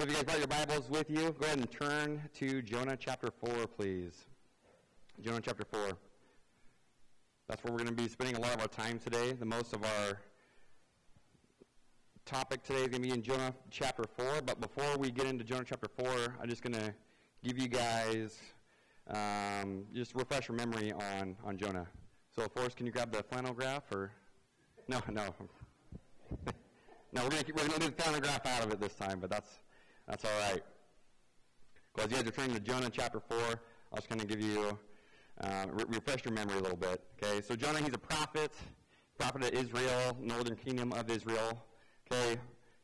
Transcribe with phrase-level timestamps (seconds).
[0.00, 2.96] So if you guys brought your Bibles with you, go ahead and turn to Jonah
[2.96, 4.24] chapter 4, please.
[5.20, 5.90] Jonah chapter 4.
[7.46, 9.32] That's where we're going to be spending a lot of our time today.
[9.32, 10.18] The most of our
[12.24, 14.40] topic today is going to be in Jonah chapter 4.
[14.46, 16.94] But before we get into Jonah chapter 4, I'm just going to
[17.44, 18.38] give you guys
[19.10, 21.86] um, just refresh your memory on, on Jonah.
[22.34, 23.92] So, Forrest, can you grab the flannel graph?
[23.92, 24.12] Or
[24.88, 25.26] no, no,
[26.46, 27.22] no.
[27.22, 29.20] We're going to we're going to leave the flannel graph out of it this time,
[29.20, 29.58] but that's
[30.10, 30.62] that's all right.
[31.96, 33.52] Well, as you guys are turning to Jonah chapter 4, I
[33.94, 34.76] was going to give you,
[35.40, 37.00] uh, re- refresh your memory a little bit.
[37.22, 38.52] Okay, so Jonah, he's a prophet,
[39.16, 41.64] prophet of Israel, northern kingdom of Israel.
[42.10, 42.40] Okay,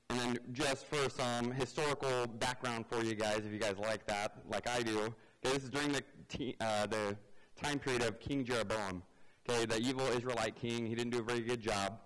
[0.08, 4.38] and then just for some historical background for you guys, if you guys like that,
[4.48, 5.00] like I do.
[5.44, 7.16] Okay, this is during the, te- uh, the
[7.60, 9.02] time period of King Jeroboam.
[9.50, 10.86] Okay, the evil Israelite king.
[10.86, 11.98] He didn't do a very good job.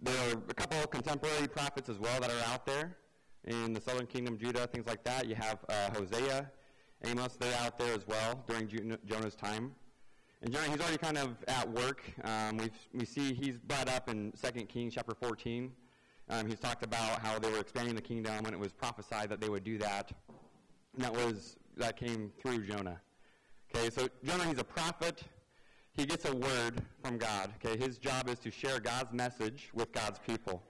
[0.00, 2.96] There are a couple of contemporary prophets as well that are out there
[3.44, 5.26] in the southern kingdom, Judah, things like that.
[5.26, 6.50] You have uh, Hosea,
[7.04, 8.68] Amos, they're out there as well during
[9.06, 9.72] Jonah's time.
[10.42, 12.02] And Jonah, he's already kind of at work.
[12.24, 15.72] Um, we we see he's brought up in 2 Kings chapter 14.
[16.28, 19.40] Um, he's talked about how they were expanding the kingdom, and it was prophesied that
[19.40, 20.12] they would do that.
[20.94, 23.00] And that was that came through Jonah.
[23.74, 25.22] Okay, so Jonah, he's a prophet.
[25.92, 27.52] He gets a word from God.
[27.64, 30.62] Okay, his job is to share God's message with God's people.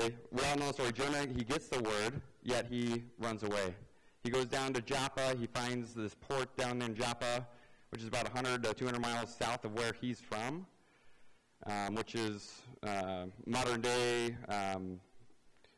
[0.00, 0.92] Okay, we all know the story.
[0.92, 3.74] Jonah, he gets the word, yet he runs away.
[4.22, 5.34] He goes down to Joppa.
[5.36, 7.44] He finds this port down in Joppa,
[7.90, 10.66] which is about 100 to 200 miles south of where he's from,
[11.66, 15.00] um, which is uh, modern day um,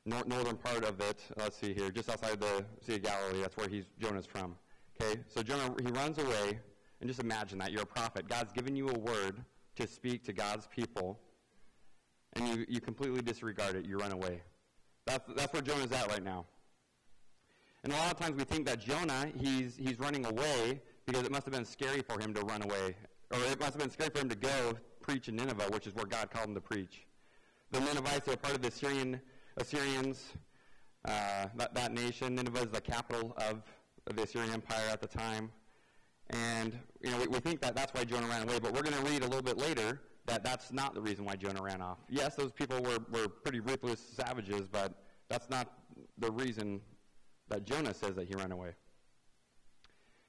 [0.04, 1.22] nor- northern part of it.
[1.38, 3.40] Let's see here, just outside the Sea of Galilee.
[3.40, 4.54] That's where he's Jonah's from.
[5.00, 6.60] Okay, so Jonah he runs away,
[7.00, 8.28] and just imagine that you're a prophet.
[8.28, 9.42] God's given you a word
[9.76, 11.18] to speak to God's people
[12.34, 13.86] and you, you completely disregard it.
[13.86, 14.42] You run away.
[15.06, 16.46] That's, that's where Jonah's at right now.
[17.82, 21.32] And a lot of times we think that Jonah, he's, he's running away because it
[21.32, 22.94] must have been scary for him to run away.
[23.30, 25.94] Or it must have been scary for him to go preach in Nineveh, which is
[25.94, 27.06] where God called him to preach.
[27.72, 29.20] The Ninevites are part of the Assyrian,
[29.56, 30.32] Assyrians,
[31.06, 32.34] uh, that, that nation.
[32.34, 33.62] Nineveh is the capital of,
[34.06, 35.50] of the Assyrian Empire at the time.
[36.30, 38.96] And, you know, we, we think that that's why Jonah ran away, but we're going
[38.96, 41.98] to read a little bit later that that's not the reason why Jonah ran off.
[42.08, 44.94] Yes, those people were, were pretty ruthless savages, but
[45.28, 45.72] that's not
[46.18, 46.80] the reason
[47.48, 48.72] that Jonah says that he ran away.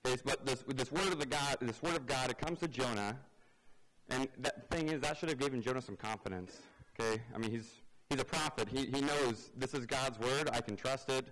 [0.05, 2.67] Okay, but this, this word of the God, this word of God, it comes to
[2.67, 3.17] Jonah,
[4.09, 6.57] and that thing is that should have given Jonah some confidence.
[6.99, 7.69] Okay, I mean he's
[8.09, 8.67] he's a prophet.
[8.67, 10.49] He he knows this is God's word.
[10.51, 11.27] I can trust it.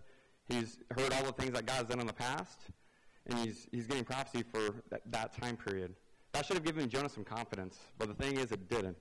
[0.47, 2.59] He's heard all the things that God's done in the past,
[3.25, 5.95] and he's he's getting prophecy for that, that time period.
[6.33, 8.97] That should have given Jonah some confidence, but the thing is, it didn't.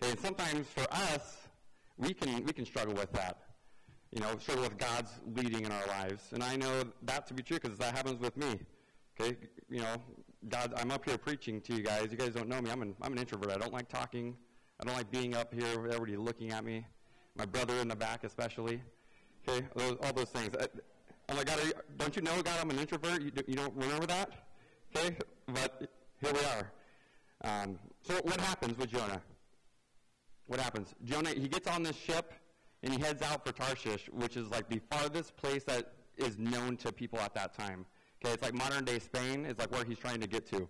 [0.00, 1.48] Okay, and sometimes for us,
[1.96, 3.38] we can we can struggle with that.
[4.12, 7.42] You know, struggle with God's leading in our lives, and I know that to be
[7.42, 8.60] true because that happens with me.
[9.20, 9.36] Okay,
[9.68, 9.96] you know,
[10.48, 12.08] God, I'm up here preaching to you guys.
[12.10, 12.70] You guys don't know me.
[12.70, 13.50] I'm an I'm an introvert.
[13.50, 14.36] I don't like talking.
[14.80, 15.80] I don't like being up here.
[15.80, 16.86] With everybody looking at me.
[17.36, 18.80] My brother in the back, especially.
[19.46, 20.50] Okay, those, all those things.
[20.60, 20.66] I,
[21.28, 23.22] I'm like, God, you, don't you know, God, I'm an introvert?
[23.22, 24.30] You, you don't remember that?
[24.96, 25.16] Okay,
[25.48, 25.88] but
[26.20, 26.72] here we are.
[27.44, 29.22] Um, so what happens with Jonah?
[30.46, 30.94] What happens?
[31.04, 32.32] Jonah, he gets on this ship
[32.82, 36.76] and he heads out for Tarshish, which is like the farthest place that is known
[36.78, 37.84] to people at that time.
[38.24, 40.68] Okay, it's like modern day Spain is like where he's trying to get to.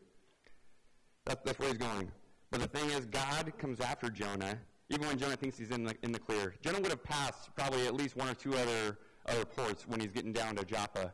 [1.25, 2.11] That's, that's where he's going.
[2.51, 4.59] But the thing is, God comes after Jonah,
[4.91, 6.55] even when Jonah thinks he's in the, in the clear.
[6.63, 10.13] Jonah would have passed probably at least one or two other, other ports when he's
[10.13, 11.13] getting down to Joppa.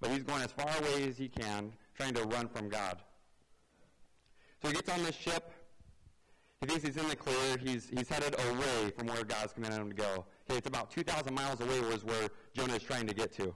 [0.00, 3.00] But he's going as far away as he can, trying to run from God.
[4.64, 5.52] So he gets on this ship.
[6.62, 7.58] He thinks he's in the clear.
[7.62, 10.24] He's, he's headed away from where God's commanded him to go.
[10.48, 13.54] Okay, it's about 2,000 miles away was where Jonah is trying to get to.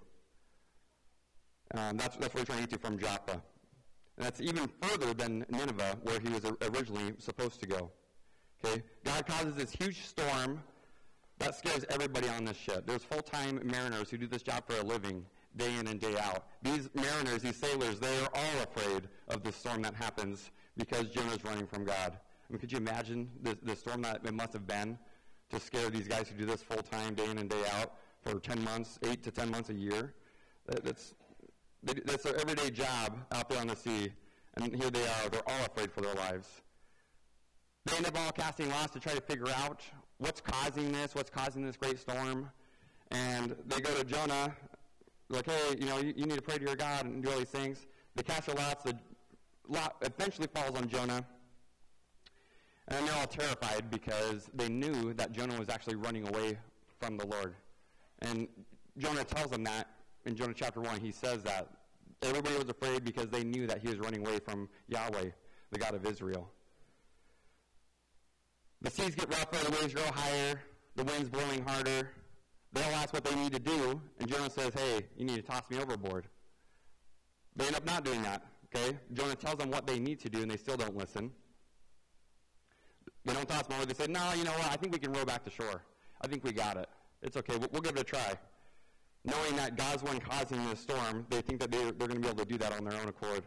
[1.74, 3.42] Um, that's, that's where he's trying to get to from Joppa.
[4.19, 7.90] And that's even further than Nineveh, where he was originally supposed to go.
[8.62, 10.62] Okay, God causes this huge storm
[11.38, 12.86] that scares everybody on this ship.
[12.86, 15.25] There's full-time mariners who do this job for a living,
[15.56, 16.44] day in and day out.
[16.62, 21.44] These mariners, these sailors, they are all afraid of the storm that happens because Jonah's
[21.44, 22.12] running from God.
[22.14, 24.96] I mean, could you imagine the, the storm that it must have been
[25.50, 28.38] to scare these guys who do this full time, day in and day out, for
[28.38, 30.14] 10 months, 8 to 10 months a year?
[30.66, 31.14] That's,
[31.82, 34.12] that's their everyday job out there on the sea.
[34.54, 35.28] And here they are.
[35.30, 36.48] They're all afraid for their lives.
[37.84, 39.82] They end up all casting lots to try to figure out
[40.19, 42.50] what's causing this, what's causing this great storm.
[43.10, 44.54] And they go to Jonah,
[45.28, 47.38] like, hey, you know, you, you need to pray to your God and do all
[47.38, 47.86] these things.
[48.14, 48.84] They cast their lots.
[48.84, 48.98] The
[49.69, 51.25] lot eventually falls on Jonah.
[52.88, 56.59] And they're all terrified because they knew that Jonah was actually running away
[56.99, 57.55] from the Lord.
[58.20, 58.49] And
[58.97, 59.88] Jonah tells them that
[60.25, 61.00] in Jonah chapter 1.
[61.00, 61.69] He says that
[62.23, 65.31] everybody was afraid because they knew that he was running away from Yahweh,
[65.70, 66.50] the God of Israel.
[68.81, 70.61] The seas get rougher, the waves grow higher,
[70.97, 72.11] the wind's blowing harder.
[72.73, 75.43] They all ask what they need to do, and Jonah says, hey, you need to
[75.43, 76.29] toss me overboard.
[77.56, 78.99] They end up not doing that, okay?
[79.12, 81.31] Jonah tells them what they need to do, and they still don't listen.
[83.25, 83.85] They don't toss over.
[83.85, 84.70] They say, no, you know what?
[84.73, 85.82] I think we can row back to shore.
[86.20, 86.88] I think we got it.
[87.23, 87.56] It's okay.
[87.56, 88.38] We'll, we'll give it a try.
[89.25, 92.29] Knowing that God's one causing the storm, they think that they, they're going to be
[92.29, 93.43] able to do that on their own accord.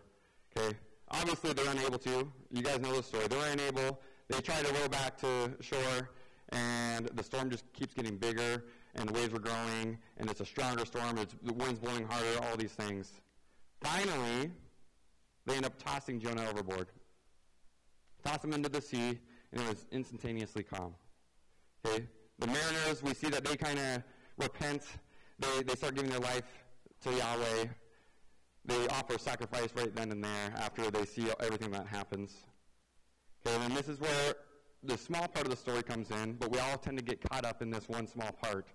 [0.56, 0.78] Okay?
[1.10, 2.32] Obviously, they're unable to.
[2.52, 3.28] You guys know the story.
[3.28, 4.00] They're unable.
[4.30, 6.10] They try to row back to shore,
[6.50, 8.64] and the storm just keeps getting bigger,
[8.96, 11.18] and the waves are growing, and it's a stronger storm.
[11.18, 13.12] It's, the wind's blowing harder, all these things.
[13.82, 14.52] Finally,
[15.46, 16.88] they end up tossing Jonah overboard.
[18.24, 19.20] Toss him into the sea,
[19.52, 20.94] and it was instantaneously calm.
[21.86, 22.06] Okay?
[22.40, 24.04] The mariners, we see that they kind of
[24.38, 24.84] repent.
[25.40, 26.44] They, they start giving their life
[27.02, 27.66] to Yahweh.
[28.66, 32.36] They offer sacrifice right then and there after they see everything that happens.
[33.46, 34.36] Okay, and this is where
[34.84, 37.44] the small part of the story comes in, but we all tend to get caught
[37.44, 38.68] up in this one small part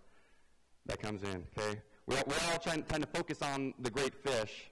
[0.86, 1.44] that comes in.
[1.56, 4.70] Okay, we we all tend, tend to focus on the great fish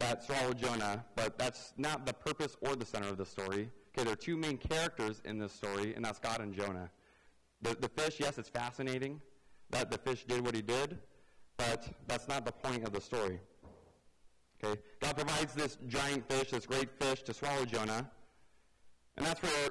[0.00, 3.70] that swallowed Jonah, but that's not the purpose or the center of the story.
[3.92, 6.90] Okay, there are two main characters in this story, and that's God and Jonah.
[7.62, 9.20] The, the fish, yes, it's fascinating
[9.70, 10.98] that the fish did what he did,
[11.56, 13.38] but that's not the point of the story.
[14.62, 14.80] Okay?
[15.00, 18.10] God provides this giant fish, this great fish, to swallow Jonah.
[19.16, 19.70] And that's where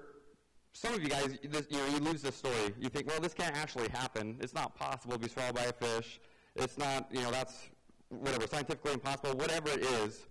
[0.74, 2.74] some of you guys, this, you know, you lose this story.
[2.80, 4.38] You think, well, this can't actually happen.
[4.42, 6.20] It's not possible to be swallowed by a fish.
[6.56, 7.70] It's not, you know, that's
[8.10, 10.26] whatever, scientifically impossible, whatever it is.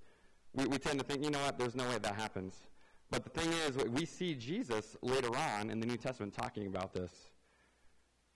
[0.53, 2.55] We, we tend to think, you know what, there's no way that happens.
[3.11, 6.93] But the thing is, we see Jesus later on in the New Testament talking about
[6.93, 7.13] this.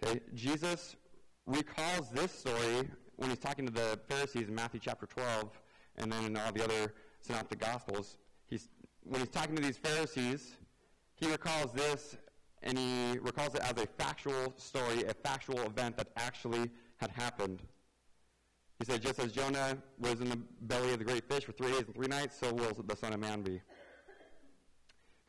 [0.03, 0.21] Okay?
[0.35, 0.97] Jesus
[1.47, 5.61] recalls this story when he's talking to the Pharisees in Matthew chapter 12
[5.97, 8.17] and then in all the other synoptic gospels.
[8.49, 8.69] He's,
[9.05, 10.57] when he's talking to these Pharisees,
[11.15, 12.17] he recalls this
[12.63, 17.63] and he recalls it as a factual story, a factual event that actually had happened.
[18.83, 21.71] He said, just as Jonah was in the belly of the great fish for three
[21.71, 23.61] days and three nights, so will the Son of Man be.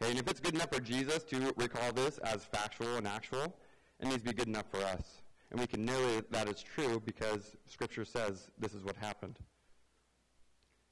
[0.01, 3.55] Okay, and if it's good enough for Jesus to recall this as factual and actual,
[3.99, 5.21] it needs to be good enough for us.
[5.51, 9.37] And we can know that it's true because Scripture says this is what happened.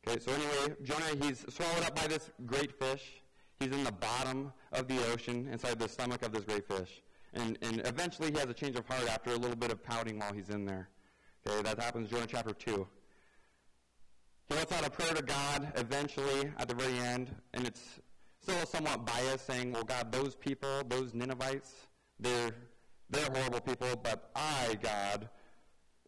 [0.07, 3.23] Okay, so anyway, Jonah, he's swallowed up by this great fish.
[3.59, 7.01] He's in the bottom of the ocean, inside the stomach of this great fish.
[7.33, 10.19] And, and eventually he has a change of heart after a little bit of pouting
[10.19, 10.89] while he's in there.
[11.47, 12.87] Okay, that happens Jonah chapter 2.
[14.47, 17.99] He lets out a prayer to God eventually at the very end, and it's
[18.41, 21.87] still somewhat biased, saying, well, God, those people, those Ninevites,
[22.19, 22.51] they're
[23.11, 25.27] they're horrible people, but I, God,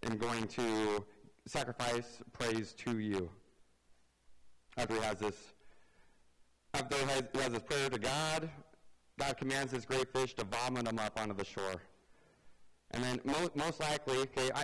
[0.04, 1.06] am going to
[1.46, 3.30] sacrifice praise to you.
[4.78, 5.36] After he has this,
[6.74, 8.50] after he has, he has this prayer to God,
[9.20, 11.82] God commands this great fish to vomit him up onto the shore.
[12.92, 14.64] And then most, most likely, okay, I,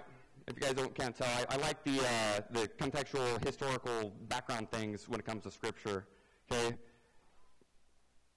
[0.49, 4.71] if you guys don't, can't tell, I, I like the, uh, the contextual, historical background
[4.71, 6.07] things when it comes to Scripture.
[6.51, 6.75] Okay,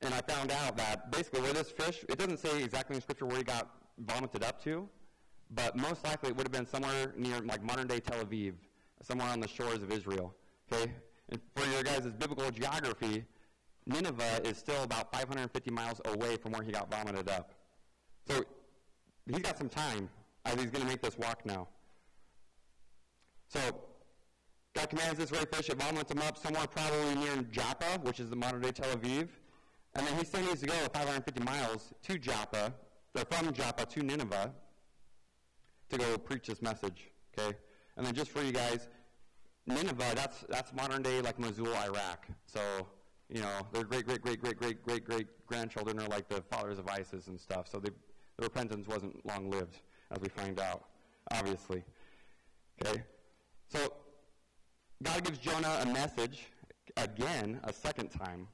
[0.02, 3.24] and I found out that basically where this fish, it doesn't say exactly in Scripture
[3.26, 4.88] where he got vomited up to,
[5.54, 8.54] but most likely it would have been somewhere near like modern day Tel Aviv,
[9.02, 10.34] somewhere on the shores of Israel.
[10.70, 10.92] Okay?
[11.30, 13.24] And for your guys' biblical geography,
[13.86, 17.54] Nineveh is still about 550 miles away from where he got vomited up.
[18.28, 18.44] So
[19.26, 20.08] he's got some time
[20.44, 21.68] as he's going to make this walk now.
[23.52, 23.60] So
[24.74, 28.30] God commands this great fish, it vomits him up somewhere probably near Joppa, which is
[28.30, 29.28] the modern day Tel Aviv.
[29.94, 32.72] And then he still needs to go 550 miles to Joppa
[33.14, 34.52] they're from Joppa to Nineveh
[35.90, 37.10] to go preach this message.
[37.38, 37.56] Okay?
[37.96, 38.88] And then just for you guys,
[39.66, 42.26] Nineveh, that's that's modern day like Mosul, Iraq.
[42.46, 42.60] So,
[43.28, 46.78] you know, their great great great great great great great grandchildren are like the fathers
[46.78, 47.68] of ISIS and stuff.
[47.68, 47.92] So the
[48.38, 49.76] repentance wasn't long lived,
[50.10, 50.84] as we find out,
[51.30, 51.84] obviously.
[52.80, 53.02] Okay?
[53.72, 53.94] So
[55.02, 56.42] God gives Jonah a message
[56.98, 58.46] again, a second time.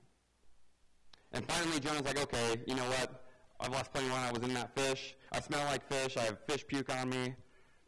[1.33, 3.25] And finally Jonah's like, okay, you know what?
[3.59, 5.17] I've lost plenty when I was in that fish.
[5.33, 6.17] I smell like fish.
[6.17, 7.35] I have fish puke on me.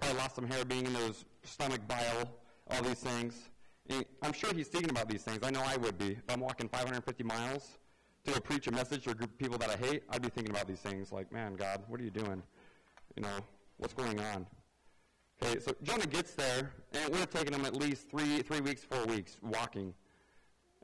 [0.01, 2.29] Probably lost some hair being in those stomach bile,
[2.69, 3.35] all these things.
[3.89, 5.39] And I'm sure he's thinking about these things.
[5.45, 6.13] I know I would be.
[6.13, 7.79] If I'm walking 550 miles
[8.25, 10.51] to preach a message to a group of people that I hate, I'd be thinking
[10.51, 12.43] about these things like, man, God, what are you doing?
[13.15, 13.39] You know,
[13.77, 14.47] what's going on?
[15.43, 18.61] Okay, so Jonah gets there, and it would have taken him at least three, three
[18.61, 19.95] weeks, four weeks walking.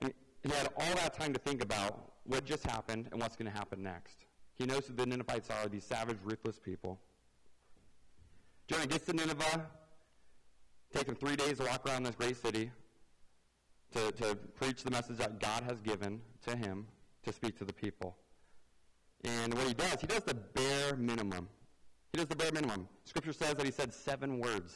[0.00, 3.50] And he had all that time to think about what just happened and what's going
[3.50, 4.24] to happen next.
[4.54, 6.98] He knows who the Ninevites are, these savage, ruthless people.
[8.66, 9.66] Jonah gets to Nineveh.
[10.92, 12.70] takes him three days to walk around this great city,
[13.92, 16.86] to, to preach the message that God has given to him
[17.24, 18.16] to speak to the people.
[19.24, 21.48] And what he does, he does the bare minimum.
[22.12, 22.88] He does the bare minimum.
[23.04, 24.74] Scripture says that he said seven words.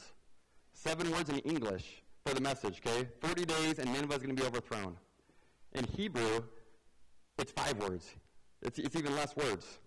[0.73, 3.07] Seven words in English for the message, okay?
[3.19, 4.95] 40 days and Nineveh is going to be overthrown.
[5.73, 6.43] In Hebrew,
[7.37, 8.09] it's five words.
[8.61, 9.79] It's, it's even less words.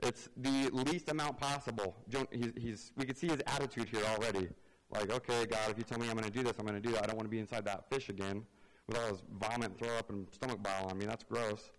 [0.00, 1.96] It's the least amount possible.
[2.30, 4.48] He's, he's, we can see his attitude here already.
[4.90, 6.86] Like, okay, God, if you tell me I'm going to do this, I'm going to
[6.86, 7.04] do that.
[7.04, 8.44] I don't want to be inside that fish again
[8.86, 11.06] with all his vomit, throw up, and stomach bile on me.
[11.06, 11.70] That's gross.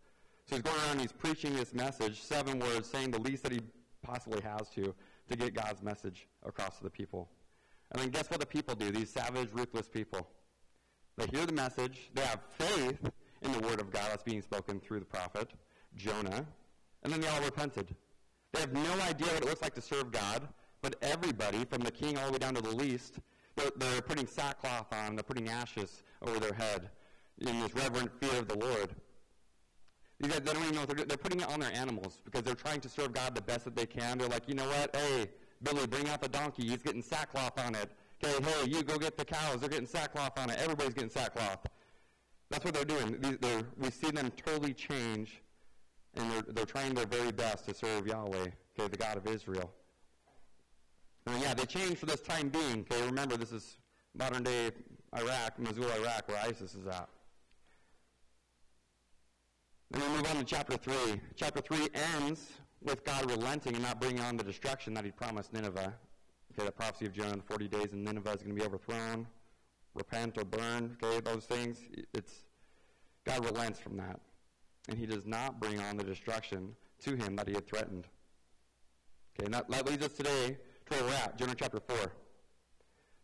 [0.45, 3.59] So he's going around, he's preaching this message, seven words, saying the least that he
[4.01, 4.95] possibly has to,
[5.29, 7.29] to get God's message across to the people.
[7.91, 10.27] And then guess what the people do, these savage, ruthless people?
[11.17, 12.99] They hear the message, they have faith
[13.41, 15.51] in the word of God that's being spoken through the prophet,
[15.95, 16.45] Jonah,
[17.03, 17.95] and then they all repented.
[18.53, 20.47] They have no idea what it looks like to serve God,
[20.81, 23.19] but everybody, from the king all the way down to the least,
[23.55, 26.89] they're, they're putting sackcloth on, they're putting ashes over their head
[27.39, 28.89] in this reverent fear of the Lord.
[30.19, 31.07] These guys, they don't even know what they're doing.
[31.07, 33.75] They're putting it on their animals because they're trying to serve God the best that
[33.75, 34.17] they can.
[34.17, 34.95] They're like, you know what?
[34.95, 35.29] Hey,
[35.61, 36.67] Billy, bring out the donkey.
[36.67, 37.91] He's getting sackcloth on it.
[38.23, 39.59] Okay, hey, you go get the cows.
[39.59, 40.57] They're getting sackcloth on it.
[40.59, 41.67] Everybody's getting sackcloth.
[42.49, 43.17] That's what they're doing.
[43.19, 45.41] These, we see them totally change,
[46.15, 48.47] and they're, they're trying their very best to serve Yahweh,
[48.79, 49.71] okay, the God of Israel.
[51.27, 52.85] And yeah, they changed for this time being.
[52.89, 53.77] Okay, remember this is
[54.15, 54.71] modern day
[55.15, 57.09] Iraq, Mosul, Iraq, where ISIS is at.
[59.89, 61.21] Then we move on to chapter 3.
[61.35, 62.51] Chapter 3 ends
[62.81, 65.93] with God relenting and not bringing on the destruction that he promised Nineveh.
[66.51, 69.27] Okay, the prophecy of Jonah in 40 days and Nineveh is going to be overthrown.
[69.93, 71.79] Repent or burn, okay, those things.
[72.13, 72.45] It's
[73.25, 74.19] God relents from that.
[74.89, 78.07] And he does not bring on the destruction to him that he had threatened.
[79.37, 81.97] Okay, and that, that leads us today to where we're at, Jonah chapter 4.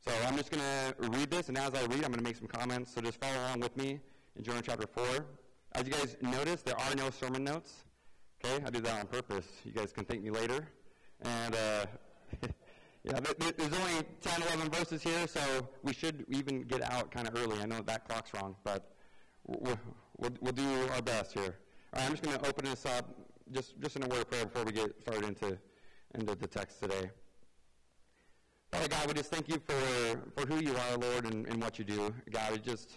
[0.05, 2.35] So I'm just going to read this, and as I read, I'm going to make
[2.35, 2.93] some comments.
[2.93, 3.99] So just follow along with me
[4.35, 5.25] in Jonah chapter 4.
[5.75, 7.83] As you guys notice, there are no sermon notes.
[8.45, 9.47] Okay, I did that on purpose.
[9.65, 10.67] You guys can thank me later.
[11.21, 11.85] And uh,
[13.03, 15.41] yeah, there's only 10, 11 verses here, so
[15.81, 17.59] we should even get out kind of early.
[17.59, 18.93] I know that clock's wrong, but
[19.47, 19.79] we'll,
[20.17, 21.55] we'll, we'll do our best here.
[21.93, 23.09] All right, I'm just going to open this up
[23.51, 25.57] just, just in a word of prayer before we get started into,
[26.13, 27.09] into the text today.
[28.71, 31.79] Father God, we just thank you for, for who you are, Lord, and, and what
[31.79, 32.13] you do.
[32.31, 32.91] God, we just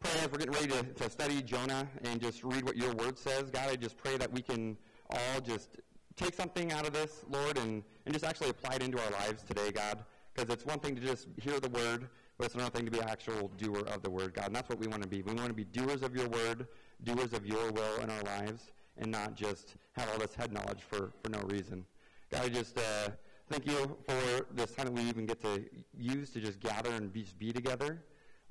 [0.00, 3.18] pray as we're getting ready to, to study Jonah and just read what your word
[3.18, 3.50] says.
[3.50, 4.76] God, I just pray that we can
[5.10, 5.68] all just
[6.16, 9.42] take something out of this, Lord, and, and just actually apply it into our lives
[9.42, 10.04] today, God.
[10.34, 12.98] Because it's one thing to just hear the word, but it's another thing to be
[12.98, 14.46] an actual doer of the word, God.
[14.46, 15.20] And that's what we want to be.
[15.22, 16.66] We want to be doers of your word,
[17.04, 20.80] doers of your will in our lives, and not just have all this head knowledge
[20.80, 21.84] for, for no reason.
[22.30, 23.10] God, I just uh,
[23.50, 25.62] thank you for this time that we even get to
[25.98, 28.02] use to just gather and be, just be together.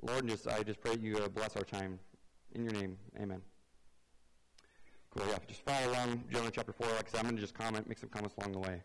[0.02, 2.00] Lord, just I just pray you uh, bless our time.
[2.54, 3.42] In your name, amen.
[5.12, 5.38] Cool, yeah.
[5.48, 6.88] Just follow along Jonah chapter 4.
[6.88, 8.82] Like I said, I'm going to just comment, make some comments along the way.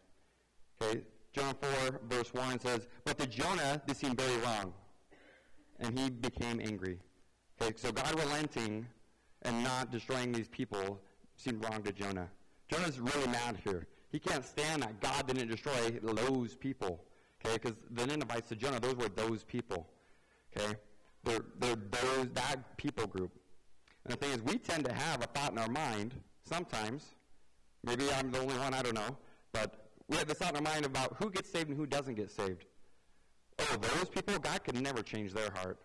[0.82, 1.02] Okay,
[1.32, 1.54] Jonah
[1.88, 4.72] 4, verse 1 says, But to Jonah, this seemed very wrong,
[5.80, 6.98] and he became angry.
[7.60, 8.86] Okay, so God relenting
[9.42, 11.00] and not destroying these people
[11.36, 12.28] seemed wrong to Jonah.
[12.68, 13.86] Jonah's really mad here.
[14.10, 17.04] He can't stand that God didn't destroy those people.
[17.44, 19.86] Okay, because the Ninevites to Jonah, those were those people.
[20.56, 20.76] Okay,
[21.24, 23.32] they're, they're those, that people group.
[24.04, 27.14] And the thing is, we tend to have a thought in our mind sometimes.
[27.82, 29.16] Maybe I'm the only one, I don't know.
[29.52, 32.14] But we have this thought in our mind about who gets saved and who doesn't
[32.14, 32.66] get saved.
[33.58, 35.78] Oh, those people, God could never change their heart.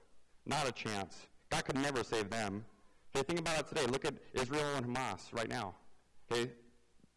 [0.45, 1.27] Not a chance.
[1.49, 2.65] God could never save them.
[3.15, 3.85] Okay, think about it today.
[3.85, 5.75] Look at Israel and Hamas right now.
[6.31, 6.51] Okay,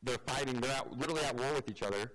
[0.02, 0.61] they're fighting.
[0.61, 2.12] They're at, literally at war with each other.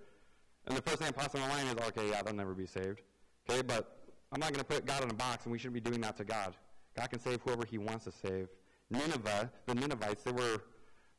[0.67, 2.65] And the first thing that pops in my mind is, okay, yeah, they'll never be
[2.65, 3.01] saved.
[3.49, 3.96] Okay, but
[4.31, 6.17] I'm not going to put God in a box, and we shouldn't be doing that
[6.17, 6.55] to God.
[6.95, 8.49] God can save whoever he wants to save.
[8.89, 10.61] Nineveh, the Ninevites, they were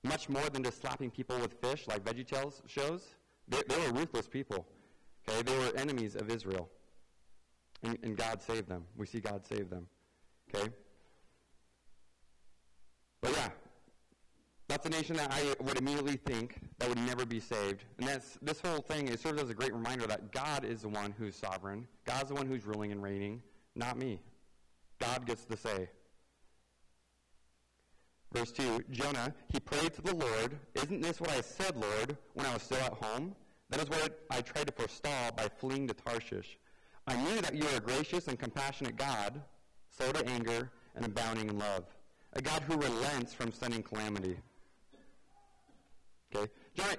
[0.03, 3.15] much more than just slapping people with fish like VeggieTales shows.
[3.49, 4.67] They, they were ruthless people.
[5.29, 6.69] Okay, they were enemies of Israel.
[7.83, 8.85] And, and God saved them.
[8.97, 9.87] We see God save them.
[10.55, 10.69] Okay?
[13.21, 13.49] But yeah,
[14.78, 17.85] that's a nation that I would immediately think that would never be saved.
[17.99, 20.88] And that's, this whole thing it serves as a great reminder that God is the
[20.88, 21.88] one who's sovereign.
[22.04, 23.42] God's the one who's ruling and reigning,
[23.75, 24.20] not me.
[25.00, 25.88] God gets the say.
[28.32, 32.47] Verse 2 Jonah, he prayed to the Lord, Isn't this what I said, Lord, when
[32.47, 33.35] I was still at home?
[33.70, 36.56] That is what I tried to forestall by fleeing to Tarshish.
[37.08, 39.42] I knew that you are a gracious and compassionate God,
[39.90, 41.85] slow to anger and abounding in love,
[42.35, 44.37] a God who relents from sending calamity.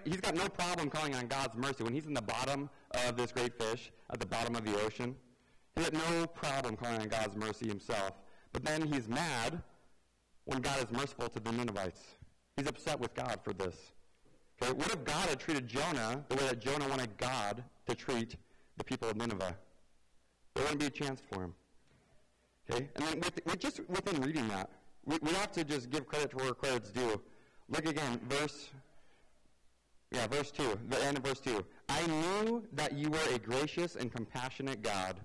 [0.06, 1.84] He's got no problem calling on God's mercy.
[1.84, 2.70] When he's in the bottom
[3.08, 5.16] of this great fish, at the bottom of the ocean,
[5.76, 8.14] He had no problem calling on God's mercy himself.
[8.52, 9.62] But then he's mad
[10.46, 12.02] when God is merciful to the Ninevites.
[12.58, 13.76] He's upset with God for this.
[14.62, 18.36] Okay, what if God had treated Jonah the way that Jonah wanted God to treat
[18.78, 19.56] the people of Nineveh?
[20.54, 21.54] There wouldn't be a chance for him.
[22.70, 24.70] Okay, and then with, with just within reading that,
[25.06, 27.22] we, we have to just give credit to where credit's due.
[27.70, 28.70] Look again, verse,
[30.12, 31.64] yeah, verse 2, the end of verse 2.
[31.88, 35.20] I knew that you were a gracious and compassionate God,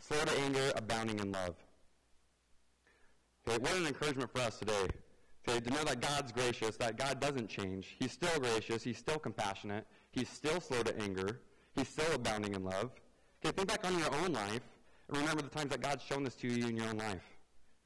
[0.00, 1.54] slow to anger, abounding in love.
[3.46, 4.88] Okay, what an encouragement for us today.
[5.48, 7.96] Okay, to know that God's gracious, that God doesn't change.
[7.98, 11.40] He's still gracious, He's still compassionate, He's still slow to anger,
[11.74, 12.90] He's still abounding in love.
[13.44, 14.62] Okay, think back on your own life
[15.08, 17.22] and remember the times that God's shown this to you in your own life.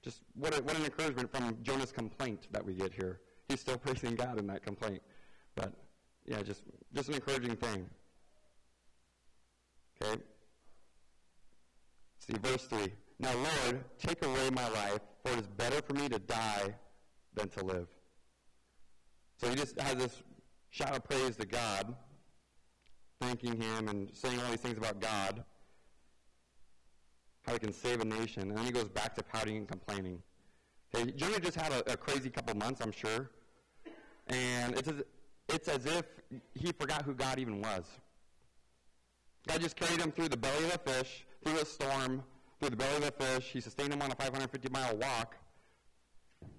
[0.02, 3.20] Just what, a, what an encouragement from Jonah's complaint that we get here.
[3.48, 5.02] He's still praising God in that complaint.
[6.24, 6.62] Yeah, just
[6.94, 7.86] just an encouraging thing.
[10.00, 10.20] Okay.
[12.18, 12.92] See verse three.
[13.18, 16.74] Now Lord, take away my life, for it is better for me to die
[17.34, 17.88] than to live.
[19.38, 20.22] So he just has this
[20.70, 21.94] shout of praise to God,
[23.20, 25.44] thanking him and saying all these things about God
[27.42, 28.42] how he can save a nation.
[28.48, 30.22] And then he goes back to pouting and complaining.
[30.94, 33.30] Okay, Jonah just had a, a crazy couple months, I'm sure.
[34.28, 34.88] And it's
[35.52, 36.04] it's as if
[36.54, 37.84] he forgot who God even was.
[39.46, 42.22] God just carried him through the belly of the fish, through a storm,
[42.60, 43.50] through the belly of the fish.
[43.52, 45.36] He sustained him on a 550 mile walk.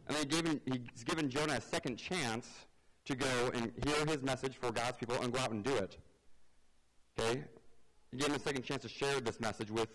[0.08, 2.48] And then he gave him, he's given Jonah a second chance
[3.06, 5.98] to go and hear his message for God's people and go out and do it.
[7.18, 7.44] Okay?
[8.12, 9.90] He gave him a second chance to share this message with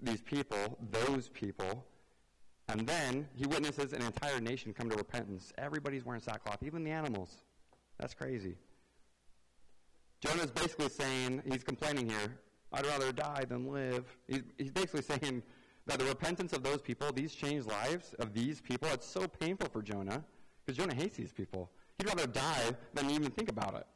[0.00, 1.84] these people, those people,
[2.68, 5.52] and then he witnesses an entire nation come to repentance.
[5.58, 7.43] Everybody's wearing sackcloth, even the animals.
[7.98, 8.56] That's crazy.
[10.20, 12.38] Jonah's basically saying, he's complaining here,
[12.72, 14.04] I'd rather die than live.
[14.26, 15.42] He's, he's basically saying
[15.86, 19.68] that the repentance of those people, these changed lives of these people, it's so painful
[19.68, 20.24] for Jonah
[20.64, 21.70] because Jonah hates these people.
[21.98, 23.86] He'd rather die than even think about it.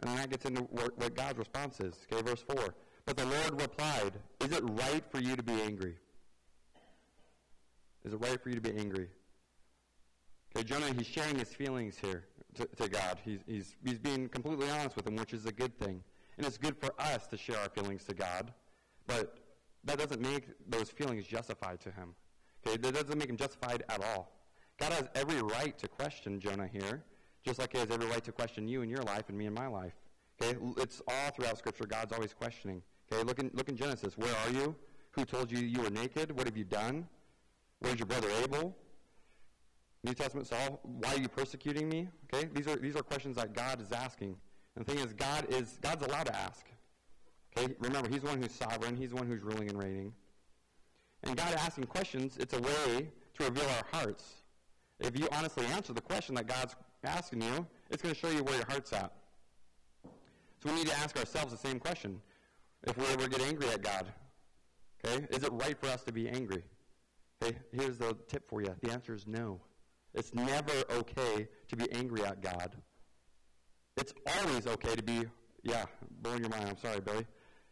[0.00, 1.94] And then that gets into what, what God's response is.
[2.12, 2.74] Okay, verse 4.
[3.06, 5.96] But the Lord replied, Is it right for you to be angry?
[8.04, 9.08] Is it right for you to be angry?
[10.56, 13.18] Okay, Jonah, he's sharing his feelings here to, to God.
[13.24, 16.00] He's, he's, he's being completely honest with him, which is a good thing.
[16.36, 18.52] And it's good for us to share our feelings to God,
[19.06, 19.38] but
[19.84, 22.14] that doesn't make those feelings justified to him.
[22.66, 24.30] Okay, that doesn't make him justified at all.
[24.78, 27.04] God has every right to question Jonah here,
[27.44, 29.54] just like he has every right to question you in your life and me in
[29.54, 29.92] my life.
[30.40, 31.84] Okay, it's all throughout Scripture.
[31.84, 32.82] God's always questioning.
[33.12, 34.16] Okay, look in, look in Genesis.
[34.16, 34.74] Where are you?
[35.12, 36.36] Who told you you were naked?
[36.36, 37.06] What have you done?
[37.80, 38.76] Where's your brother Abel?
[40.04, 42.08] New Testament Saul, why are you persecuting me?
[42.32, 44.36] Okay, these are these are questions that God is asking.
[44.76, 46.66] And the thing is, God is God's allowed to ask.
[47.56, 48.96] Okay, remember, He's the one who's sovereign.
[48.96, 50.12] He's the one who's ruling and reigning.
[51.22, 54.34] And God asking questions, it's a way to reveal our hearts.
[55.00, 58.44] If you honestly answer the question that God's asking you, it's going to show you
[58.44, 59.12] where your heart's at.
[60.62, 62.20] So we need to ask ourselves the same question
[62.86, 64.12] if we ever get angry at God.
[65.04, 65.26] Okay?
[65.30, 66.62] Is it right for us to be angry?
[67.42, 68.74] Okay, here's the tip for you.
[68.82, 69.60] The answer is no.
[70.14, 72.76] It's never okay to be angry at God.
[73.96, 75.24] It's always okay to be,
[75.62, 75.86] yeah,
[76.22, 76.68] blowing your mind.
[76.68, 77.26] I'm sorry, Billy.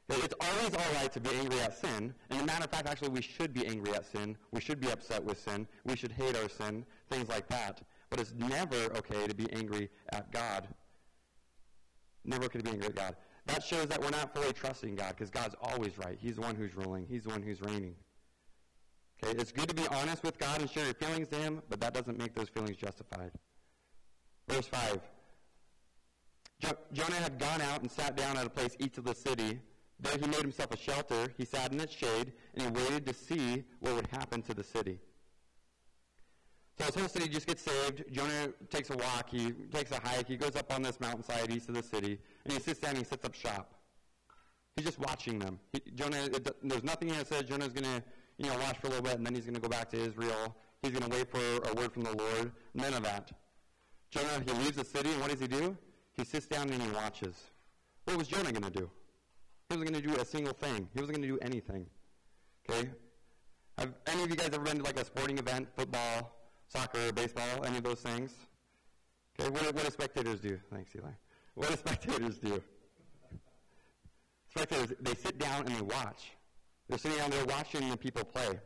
[0.09, 2.15] It's always all right to be angry at sin.
[2.31, 4.37] And a matter of fact, actually, we should be angry at sin.
[4.51, 5.67] We should be upset with sin.
[5.85, 7.81] We should hate our sin, things like that.
[8.11, 10.69] But it's never okay to be angry at God.
[12.25, 13.17] Never okay to be angry at God.
[13.47, 16.19] That shows that we're not fully trusting God because God's always right.
[16.21, 17.07] He's the one who's ruling.
[17.09, 17.95] He's the one who's reigning.
[19.25, 21.81] Okay, it's good to be honest with God and share your feelings to Him, but
[21.81, 23.31] that doesn't make those feelings justified.
[24.49, 25.01] Verse 5.
[26.61, 29.61] Jo- Jonah had gone out and sat down at a place east of the city.
[30.01, 31.33] There he made himself a shelter.
[31.37, 34.65] He sat in its shade, and he waited to see what would happen to the
[34.65, 34.99] city.
[36.79, 38.05] So his whole city just gets saved.
[38.11, 39.29] Jonah takes a walk.
[39.31, 40.27] He takes a hike.
[40.27, 42.99] He goes up on this mountainside east of the city, and he sits down and
[42.99, 43.75] he sets up shop.
[44.77, 45.61] He's just watching them.
[45.73, 48.03] He, Jonah, it, there's nothing here that says Jonah's going to,
[48.39, 49.97] you know, watch for a little bit, and then he's going to go back to
[49.97, 50.57] Israel.
[50.83, 52.53] He's going to wait for a word from the Lord.
[52.75, 53.31] None of that.
[54.11, 55.77] Jonah, he leaves the city, and what does he do?
[56.15, 57.35] He sits down and he watches.
[58.05, 58.91] What was Jonah going to do?
[59.69, 60.89] He wasn't going to do a single thing.
[60.93, 61.87] He wasn't going to do anything.
[62.69, 62.91] Okay?
[63.79, 66.37] Have any of you guys ever been to like a sporting event, football,
[66.69, 68.33] soccer, baseball, any of those things?
[69.41, 70.59] Okay, what, what do spectators do?
[70.71, 71.09] Thanks, Eli.
[71.55, 72.63] What do spectators do?
[74.51, 76.33] Spectators, they sit down and they watch.
[76.89, 78.59] They're sitting down there watching the people play.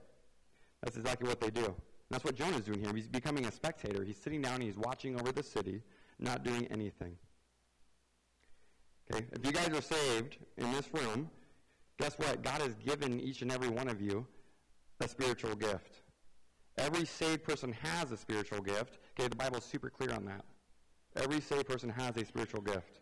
[0.82, 1.64] That's exactly what they do.
[1.64, 1.74] And
[2.10, 2.92] that's what Jonah's doing here.
[2.94, 4.04] He's becoming a spectator.
[4.04, 5.82] He's sitting down and he's watching over the city,
[6.18, 7.16] not doing anything.
[9.10, 11.30] Okay, if you guys are saved in this room,
[11.98, 12.42] guess what?
[12.42, 14.26] God has given each and every one of you
[15.00, 16.02] a spiritual gift.
[16.78, 18.98] Every saved person has a spiritual gift.
[19.18, 20.44] Okay, the Bible is super clear on that.
[21.16, 23.00] Every saved person has a spiritual gift.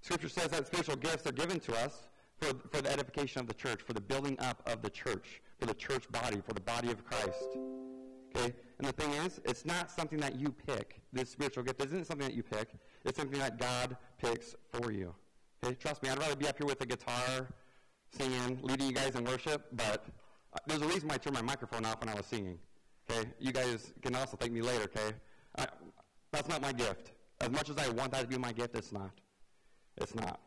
[0.00, 2.08] Scripture says that spiritual gifts are given to us
[2.42, 5.66] for, for the edification of the church, for the building up of the church, for
[5.66, 7.56] the church body, for the body of Christ.
[8.34, 8.52] Okay?
[8.78, 11.00] And the thing is, it's not something that you pick.
[11.12, 12.70] This spiritual gift isn't something that you pick.
[13.04, 15.14] It's something that God picks for you.
[15.62, 15.74] Okay?
[15.74, 17.48] Trust me, I'd rather be up here with a guitar,
[18.10, 20.04] singing, leading you guys in worship, but
[20.52, 22.58] uh, there's a reason why I turned my microphone off when I was singing.
[23.08, 23.28] Okay?
[23.38, 25.14] You guys can also thank me later, okay?
[25.56, 25.66] I,
[26.32, 27.12] that's not my gift.
[27.40, 29.10] As much as I want that to be my gift, it's not.
[29.96, 30.40] It's not.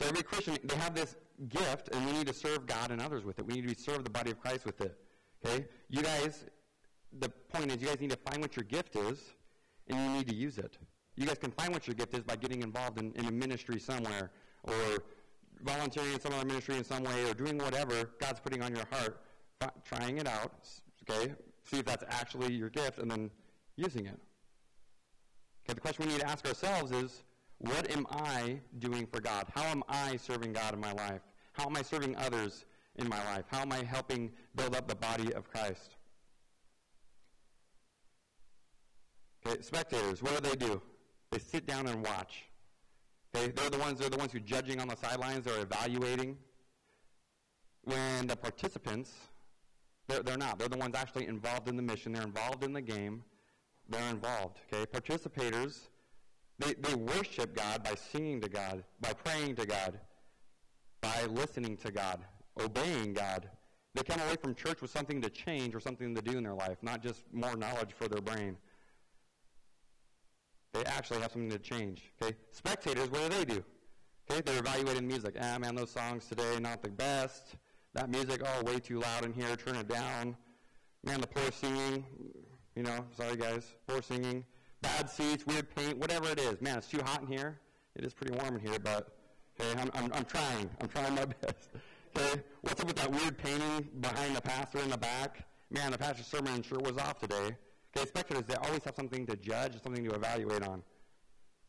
[0.00, 1.16] So every Christian, they have this
[1.50, 3.46] gift, and we need to serve God and others with it.
[3.46, 4.96] We need to serve the body of Christ with it.
[5.44, 5.66] Okay?
[5.90, 6.46] You guys,
[7.18, 9.18] the point is, you guys need to find what your gift is,
[9.88, 10.78] and you need to use it.
[11.16, 13.78] You guys can find what your gift is by getting involved in, in a ministry
[13.78, 14.30] somewhere,
[14.62, 14.74] or
[15.62, 18.86] volunteering in some other ministry in some way, or doing whatever God's putting on your
[18.90, 19.20] heart,
[19.84, 20.66] trying it out,
[21.10, 21.34] okay?
[21.64, 23.30] See if that's actually your gift, and then
[23.76, 24.18] using it.
[25.66, 27.22] Okay, the question we need to ask ourselves is,
[27.60, 29.46] what am I doing for God?
[29.54, 31.20] How am I serving God in my life?
[31.52, 32.64] How am I serving others
[32.96, 33.44] in my life?
[33.48, 35.96] How am I helping build up the body of Christ?
[39.46, 40.80] Okay, spectators, what do they do?
[41.30, 42.44] They sit down and watch.
[43.34, 46.38] Okay, they're the ones they're the ones who are judging on the sidelines, they're evaluating.
[47.82, 49.12] When the participants,
[50.08, 50.58] they're, they're not.
[50.58, 52.12] They're the ones actually involved in the mission.
[52.12, 53.22] They're involved in the game.
[53.88, 54.58] They're involved.
[54.72, 55.88] Okay, participators,
[56.60, 59.98] they, they worship God by singing to God, by praying to God,
[61.00, 62.20] by listening to God,
[62.60, 63.48] obeying God.
[63.94, 66.54] They come away from church with something to change or something to do in their
[66.54, 68.56] life, not just more knowledge for their brain.
[70.72, 72.12] They actually have something to change.
[72.22, 72.36] Okay?
[72.52, 73.64] Spectators, what do they do?
[74.30, 75.36] Okay, they're evaluating music.
[75.40, 77.56] Ah, man, those songs today not the best.
[77.94, 79.56] That music, oh, way too loud in here.
[79.56, 80.36] Turn it down.
[81.02, 82.04] Man, the poor singing.
[82.76, 84.44] You know, sorry guys, poor singing.
[84.82, 86.60] Bad seats, weird paint, whatever it is.
[86.60, 87.60] Man, it's too hot in here.
[87.96, 89.08] It is pretty warm in here, but
[89.60, 90.70] okay, I'm, I'm, I'm trying.
[90.80, 91.70] I'm trying my best.
[92.16, 95.46] Okay, what's up with that weird painting behind the pastor in the back?
[95.70, 97.56] Man, the pastor's sermon sure was off today.
[97.96, 100.82] Okay, spectators, they always have something to judge, something to evaluate on.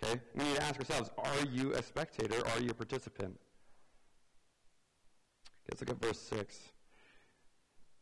[0.03, 3.39] Okay, we need to ask ourselves, are you a spectator or are you a participant?
[5.63, 6.57] Okay, let's look at verse 6.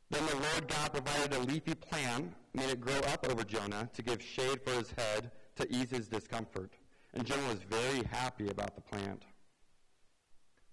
[0.10, 4.02] Then the Lord God provided a leafy plant, made it grow up over Jonah to
[4.02, 6.74] give shade for his head to ease his discomfort.
[7.14, 9.24] And Jonah was very happy about the plant.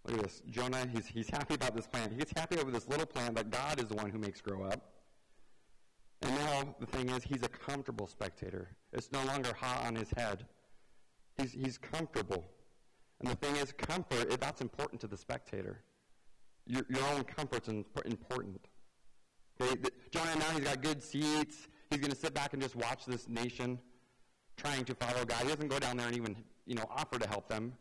[0.04, 0.42] Look at this.
[0.50, 2.12] Jonah, he's, he's happy about this plant.
[2.12, 4.62] He gets happy over this little plant that God is the one who makes grow
[4.64, 4.92] up.
[6.22, 8.68] And now the thing is, he's a comfortable spectator.
[8.92, 10.46] It's no longer hot on his head.
[11.38, 12.44] He's, he's comfortable.
[13.20, 15.80] And the thing is, comfort, that's important to the spectator.
[16.66, 18.60] Your, your own comfort's important.
[19.60, 19.80] Okay?
[20.10, 21.68] Jonah now, he's got good seats.
[21.90, 23.78] He's going to sit back and just watch this nation
[24.56, 25.42] trying to follow God.
[25.42, 27.72] He doesn't go down there and even, you know, offer to help them.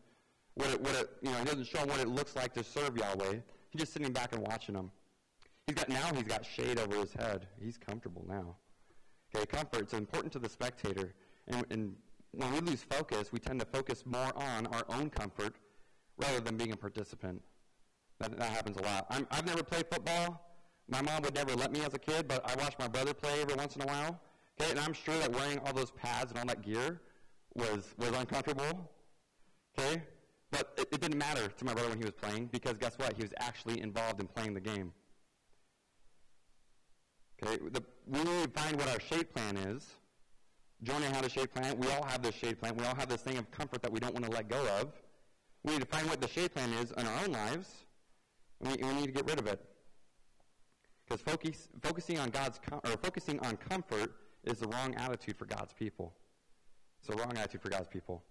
[0.54, 2.64] What it, what it, you know, he doesn't show them what it looks like to
[2.64, 3.34] serve Yahweh.
[3.70, 4.90] He's just sitting back and watching them.
[5.66, 7.46] He's got now he's got shade over his head.
[7.60, 8.56] He's comfortable now.
[9.34, 9.80] Okay, comfort.
[9.80, 11.12] It's important to the spectator.
[11.48, 11.96] And, and
[12.32, 15.56] when we lose focus, we tend to focus more on our own comfort
[16.18, 17.42] rather than being a participant.
[18.18, 19.06] That, that happens a lot.
[19.10, 20.45] i have never played football.
[20.88, 23.40] My mom would never let me as a kid, but I watched my brother play
[23.40, 24.20] every once in a while.
[24.60, 27.00] Okay, and I'm sure that wearing all those pads and all that gear
[27.54, 28.90] was, was uncomfortable.
[29.78, 30.02] Okay?
[30.50, 33.14] But it, it didn't matter to my brother when he was playing because guess what?
[33.16, 34.92] He was actually involved in playing the game.
[37.42, 39.86] Okay, the, we need to find what our shade plan is.
[40.82, 41.76] Jonah had a shade plan.
[41.78, 42.76] We all have this shade plan.
[42.76, 44.92] We all have this thing of comfort that we don't want to let go of.
[45.64, 47.68] We need to find what the shade plan is in our own lives,
[48.60, 49.60] and we, and we need to get rid of it.
[51.06, 54.12] Because focus, focusing on God's com- or focusing on comfort
[54.44, 56.14] is the wrong attitude for God's people.
[56.98, 58.24] It's the wrong attitude for God's people.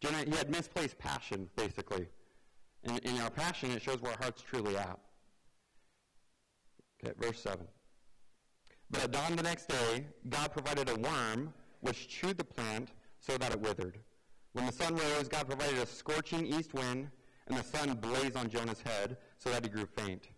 [0.00, 2.08] Jonah, he had misplaced passion, basically.
[2.84, 4.98] In, in our passion, it shows where our heart's truly at.
[7.04, 7.66] Okay, verse 7.
[8.90, 12.90] But at dawn the next day, God provided a worm which chewed the plant
[13.20, 13.98] so that it withered.
[14.52, 17.08] When the sun rose, God provided a scorching east wind,
[17.46, 20.28] and the sun blazed on Jonah's head so that he grew faint.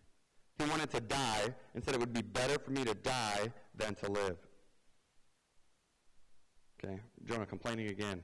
[0.59, 3.95] He wanted to die and said it would be better for me to die than
[3.97, 4.37] to live.
[6.83, 8.23] Okay, Jonah complaining again.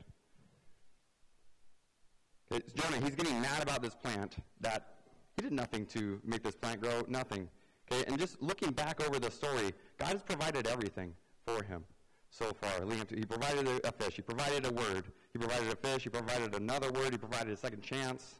[2.52, 4.94] Okay, Jonah, he's getting mad about this plant that
[5.36, 7.48] he did nothing to make this plant grow, nothing.
[7.90, 11.14] Okay, and just looking back over the story, God has provided everything
[11.46, 11.84] for him
[12.30, 12.70] so far.
[13.08, 14.16] He provided a fish.
[14.16, 15.04] He provided a word.
[15.32, 16.04] He provided a fish.
[16.04, 17.12] He provided another word.
[17.12, 18.36] He provided a second chance.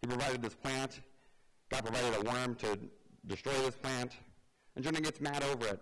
[0.00, 1.00] He provided this plant.
[1.70, 2.78] God provided a worm to
[3.26, 4.12] destroy this plant.
[4.76, 5.80] And Jonah gets mad over it.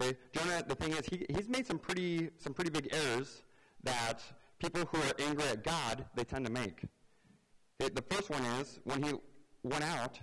[0.00, 0.18] Okay?
[0.32, 3.42] Jonah, the thing is, he, he's made some pretty, some pretty big errors
[3.82, 4.22] that
[4.58, 6.82] people who are angry at God, they tend to make.
[7.78, 9.12] The first one is, when he
[9.62, 10.18] went out,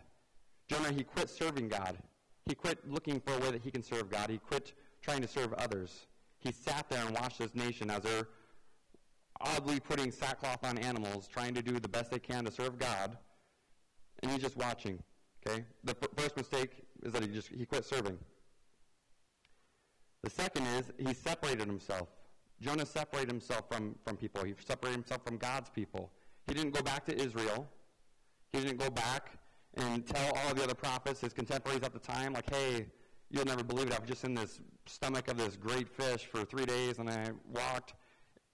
[0.69, 1.97] Jonah, he quit serving God.
[2.45, 4.29] He quit looking for a way that he can serve God.
[4.29, 6.07] He quit trying to serve others.
[6.39, 8.27] He sat there and watched his nation as they're
[9.41, 13.17] oddly putting sackcloth on animals, trying to do the best they can to serve God,
[14.21, 15.01] and he's just watching.
[15.45, 15.65] Okay?
[15.83, 16.71] The first mistake
[17.03, 18.17] is that he just he quit serving.
[20.23, 22.07] The second is he separated himself.
[22.59, 24.43] Jonah separated himself from, from people.
[24.43, 26.11] He separated himself from God's people.
[26.47, 27.69] He didn't go back to Israel.
[28.51, 29.29] He didn't go back
[29.75, 32.87] and tell all the other prophets, his contemporaries at the time, like, hey,
[33.29, 33.93] you'll never believe it.
[33.93, 37.29] I was just in this stomach of this great fish for three days, and I
[37.53, 37.93] walked.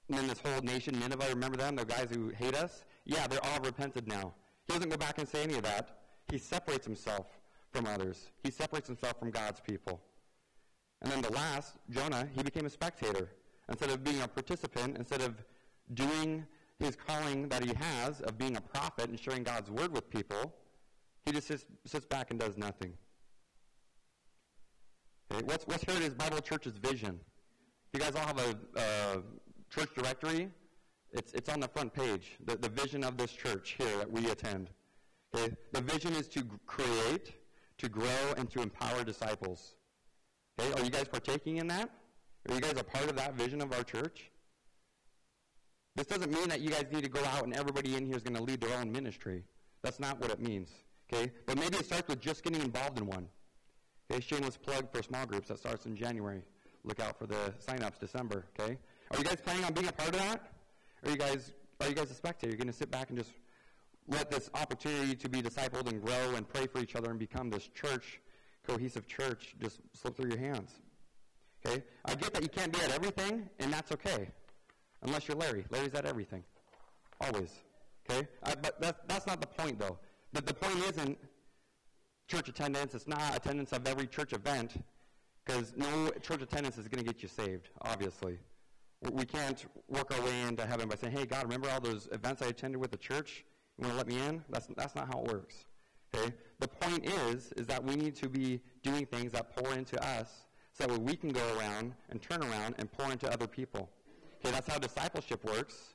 [0.10, 2.84] And then this whole nation, Nineveh, remember them, the guys who hate us?
[3.06, 4.34] Yeah, they're all repented now.
[4.68, 6.03] He doesn't go back and say any of that.
[6.34, 7.28] He separates himself
[7.70, 8.32] from others.
[8.42, 10.02] He separates himself from God's people.
[11.04, 13.30] And then the last, Jonah, he became a spectator.
[13.70, 15.36] Instead of being a participant, instead of
[15.94, 16.44] doing
[16.80, 20.56] his calling that he has of being a prophet and sharing God's word with people,
[21.24, 22.94] he just sits, sits back and does nothing.
[25.32, 27.20] Okay, what's, what's is Bible Church's vision.
[27.92, 29.22] If you guys all have a
[29.70, 30.50] church directory,
[31.12, 34.32] it's, it's on the front page, the, the vision of this church here that we
[34.32, 34.72] attend.
[35.36, 35.56] Okay?
[35.72, 37.34] The vision is to create,
[37.78, 39.76] to grow, and to empower disciples.
[40.60, 40.72] Okay?
[40.74, 41.90] Are you guys partaking in that?
[42.50, 44.32] Are you guys a part of that vision of our church?
[45.96, 48.24] This doesn't mean that you guys need to go out and everybody in here is
[48.24, 49.44] going to lead their own ministry.
[49.84, 50.70] That's not what it means.
[51.12, 51.32] Okay?
[51.46, 53.28] But maybe it starts with just getting involved in one.
[54.12, 56.42] Okay, shameless plug for small groups that starts in January.
[56.84, 58.78] Look out for the sign-ups December, okay?
[59.12, 60.52] Are you guys planning on being a part of that?
[61.04, 62.50] Are you guys are you guys a spectator?
[62.52, 63.32] You're going to sit back and just
[64.08, 67.50] let this opportunity to be discipled and grow and pray for each other and become
[67.50, 68.22] this church,
[68.68, 70.72] cohesive church, just slip through your hands.
[71.66, 71.84] Okay?
[72.06, 74.30] I get that you can't be at everything, and that's okay.
[75.02, 75.66] Unless you're Larry.
[75.70, 76.44] Larry's at everything.
[77.22, 77.52] Always.
[78.10, 78.28] Okay?
[78.44, 79.98] I, but that's, that's not the point, though.
[80.34, 81.18] The, the point isn't
[82.28, 82.96] church attendance.
[82.96, 84.74] It's not attendance of every church event,
[85.46, 88.40] because no church attendance is going to get you saved, obviously.
[89.12, 92.42] We can't work our way into heaven by saying, hey, God, remember all those events
[92.42, 93.46] I attended with the church?
[93.78, 94.44] You want to let me in?
[94.50, 95.66] That's, that's not how it works.
[96.14, 96.34] Okay?
[96.60, 100.46] The point is, is that we need to be doing things that pour into us
[100.74, 103.90] so that we can go around and turn around and pour into other people.
[104.40, 105.94] Okay, that's how discipleship works,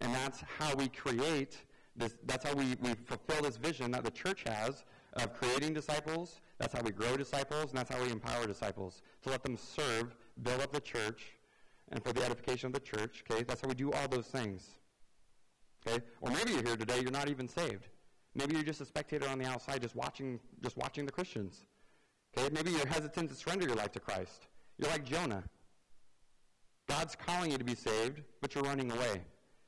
[0.00, 1.58] and that's how we create
[1.96, 6.40] this, that's how we, we fulfill this vision that the church has of creating disciples.
[6.58, 10.14] That's how we grow disciples, and that's how we empower disciples to let them serve,
[10.42, 11.32] build up the church,
[11.90, 13.24] and for the edification of the church.
[13.28, 14.68] Okay, that's how we do all those things.
[15.86, 17.88] Okay, or maybe you're here today, you're not even saved.
[18.34, 21.66] Maybe you're just a spectator on the outside, just watching, just watching the Christians.
[22.36, 24.46] Okay, maybe you're hesitant to surrender your life to Christ.
[24.78, 25.42] You're like Jonah.
[26.88, 29.22] God's calling you to be saved, but you're running away.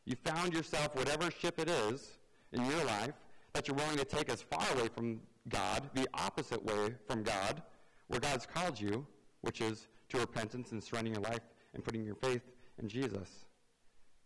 [0.05, 2.19] You found yourself, whatever ship it is
[2.53, 3.15] in your life,
[3.53, 7.63] that you're willing to take as far away from God, the opposite way from God,
[8.09, 9.07] where God's called you,
[9.43, 11.43] which is to repentance and surrendering your life
[11.75, 12.43] and putting your faith
[12.81, 13.47] in Jesus.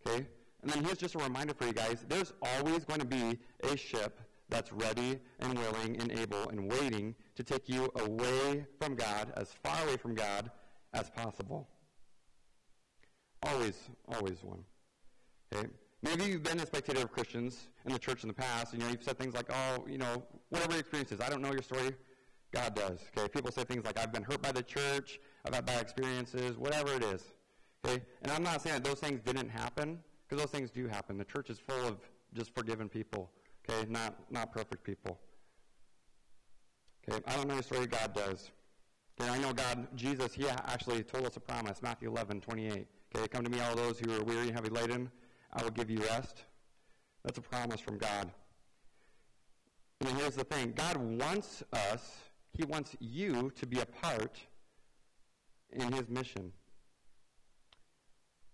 [0.06, 0.26] Okay?
[0.66, 3.76] And then here's just a reminder for you guys there's always going to be a
[3.76, 9.32] ship that's ready and willing and able and waiting to take you away from God,
[9.36, 10.50] as far away from God
[10.92, 11.68] as possible.
[13.44, 14.64] Always, always one.
[15.54, 15.68] Okay?
[16.02, 18.88] Maybe you've been a spectator of Christians in the church in the past, and you
[18.88, 21.52] know, you've said things like, oh, you know, whatever your experience is, I don't know
[21.52, 21.92] your story,
[22.52, 22.98] God does.
[23.16, 23.28] Okay?
[23.28, 26.92] People say things like, I've been hurt by the church, I've had bad experiences, whatever
[26.94, 27.22] it is.
[27.84, 28.02] Okay?
[28.22, 31.18] And I'm not saying that those things didn't happen, because those things do happen.
[31.18, 31.98] The church is full of
[32.34, 33.30] just forgiven people,
[33.68, 33.88] okay?
[33.88, 35.18] Not, not perfect people.
[37.08, 37.22] Okay?
[37.26, 38.50] I don't know your story, God does.
[39.20, 39.30] Okay?
[39.30, 42.86] I know God, Jesus, He actually told us a promise, Matthew 11, 28.
[43.14, 43.28] Okay?
[43.28, 45.10] Come to me, all those who are weary and heavy laden
[45.52, 46.42] I will give you rest.
[47.24, 48.30] That's a promise from God.
[50.00, 52.16] And here's the thing God wants us,
[52.52, 54.38] He wants you to be a part
[55.72, 56.52] in His mission.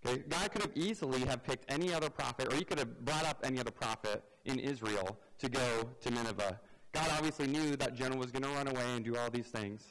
[0.04, 0.22] Okay?
[0.28, 3.40] God could have easily have picked any other prophet, or He could have brought up
[3.44, 6.58] any other prophet in Israel to go to Nineveh.
[6.92, 9.82] God obviously knew that Jonah was going to run away and do all these things.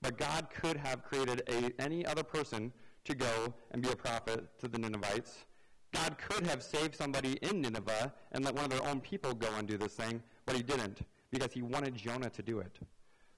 [0.00, 2.72] But God could have created a, any other person
[3.04, 5.44] to go and be a prophet to the Ninevites
[5.92, 9.48] God could have saved somebody in Nineveh and let one of their own people go
[9.56, 12.78] and do this thing, but he didn't because he wanted Jonah to do it.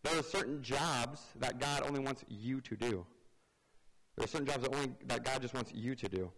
[0.03, 3.07] There are certain jobs that God only wants you to do.
[4.17, 6.31] There are certain jobs that, only, that God just wants you to do.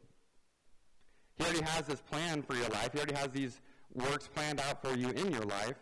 [1.37, 2.91] He already has this plan for your life.
[2.93, 3.61] He already has these
[3.93, 5.77] works planned out for you in your life.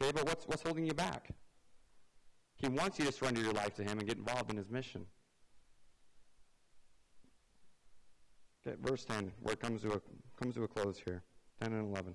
[0.00, 1.28] Okay, but what's, what's holding you back?
[2.56, 5.04] He wants you to surrender your life to him and get involved in his mission.
[8.66, 10.00] Okay, verse 10, where it comes to a,
[10.40, 11.22] comes to a close here.
[11.62, 12.14] 10 and 11.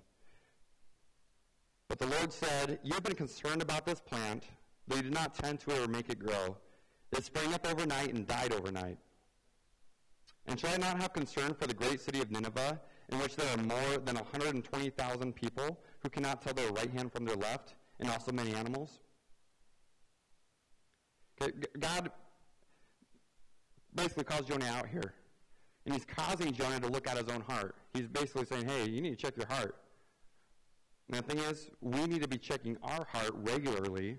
[1.88, 4.46] But the Lord said, You have been concerned about this plant,
[4.88, 6.58] though you did not tend to it or make it grow.
[7.12, 8.98] It sprang up overnight and died overnight.
[10.50, 13.48] And shall I not have concern for the great city of Nineveh, in which there
[13.56, 18.10] are more than 120,000 people who cannot tell their right hand from their left, and
[18.10, 19.00] also many animals?
[21.80, 22.12] God
[23.94, 25.14] basically calls Jonah out here.
[25.86, 27.76] And he's causing Jonah to look at his own heart.
[27.94, 29.76] He's basically saying, hey, you need to check your heart.
[31.08, 34.18] And the thing is, we need to be checking our heart regularly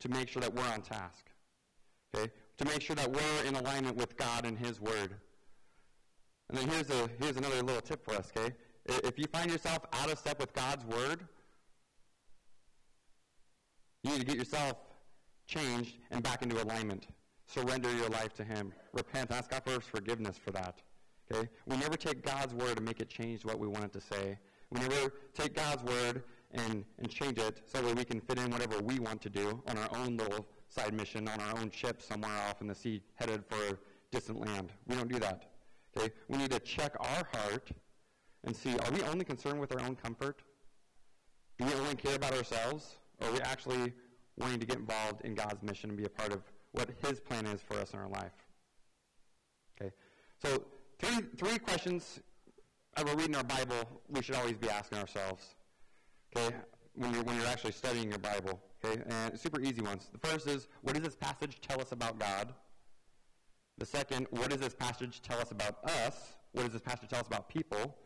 [0.00, 1.26] to make sure that we're on task.
[2.14, 2.30] Okay?
[2.58, 5.14] To make sure that we're in alignment with God and His Word.
[6.48, 8.54] And then here's, a, here's another little tip for us, okay?
[8.86, 11.26] If you find yourself out of step with God's Word,
[14.02, 14.76] you need to get yourself
[15.46, 17.08] changed and back into alignment.
[17.46, 18.72] Surrender your life to Him.
[18.92, 19.30] Repent.
[19.30, 20.80] Ask God for forgiveness for that.
[21.30, 21.48] Okay?
[21.66, 24.38] We never take God's Word and make it change what we want it to say.
[24.70, 28.50] We never take God's Word and, and change it so that we can fit in
[28.50, 32.02] whatever we want to do on our own little side mission, on our own ship
[32.02, 33.78] somewhere off in the sea headed for
[34.12, 34.72] distant land.
[34.86, 35.50] We don't do that.
[35.96, 36.12] Okay?
[36.28, 37.70] We need to check our heart
[38.44, 40.42] and see, are we only concerned with our own comfort?
[41.58, 42.96] Do we only care about ourselves?
[43.20, 43.92] Or are we actually
[44.36, 47.46] wanting to get involved in God's mission and be a part of what his plan
[47.46, 48.36] is for us in our life?
[49.80, 49.90] Okay?
[50.42, 50.64] So
[50.98, 52.20] three, three questions
[52.96, 55.54] as we're reading our Bible, we should always be asking ourselves.
[56.36, 56.54] Okay?
[56.96, 58.60] When you're, when you're actually studying your Bible.
[58.84, 59.02] Okay?
[59.08, 60.08] And super easy ones.
[60.12, 62.52] The first is, what does this passage tell us about God?
[63.78, 66.34] The second, what does this passage tell us about us?
[66.52, 67.98] What does this passage tell us about people?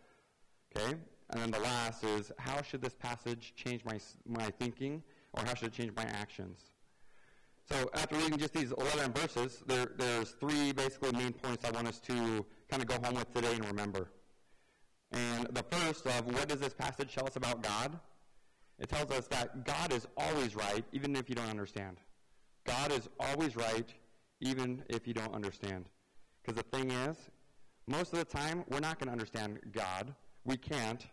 [0.76, 0.96] Okay?
[1.30, 5.54] And then the last is, how should this passage change my, my thinking, or how
[5.54, 6.58] should it change my actions?
[7.70, 11.86] So after reading just these 11 verses, there, there's three basically main points I want
[11.86, 14.10] us to kind of go home with today and remember.
[15.12, 17.98] And the first of, what does this passage tell us about God?
[18.80, 21.98] It tells us that God is always right, even if you don't understand.
[22.66, 23.92] God is always right,
[24.40, 25.84] even if you don't understand.
[26.42, 27.16] Because the thing is,
[27.86, 30.14] most of the time, we're not going to understand God.
[30.44, 31.06] We can't.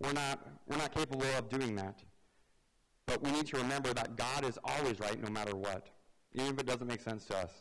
[0.00, 2.02] We're not, we're not capable of doing that.
[3.06, 5.88] But we need to remember that God is always right no matter what,
[6.34, 7.52] even if it doesn't make sense to us.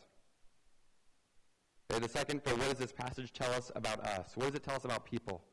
[1.91, 4.31] Okay, the second, for what does this passage tell us about us?
[4.33, 5.43] What does it tell us about people?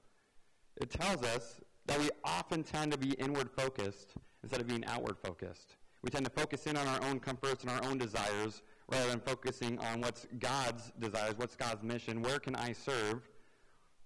[0.80, 5.16] It tells us that we often tend to be inward focused instead of being outward
[5.18, 5.76] focused.
[6.02, 9.20] We tend to focus in on our own comforts and our own desires rather than
[9.20, 13.28] focusing on what's God's desires, what's God's mission, where can I serve,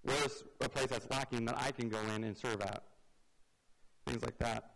[0.03, 2.83] where's a place that's lacking that I can go in and serve at.
[4.05, 4.75] Things like that.